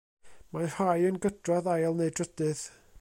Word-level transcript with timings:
Mae 0.55 0.69
rhai 0.71 1.05
yn 1.11 1.19
gydradd 1.27 1.71
ail 1.77 2.01
neu 2.01 2.15
drydydd. 2.21 2.67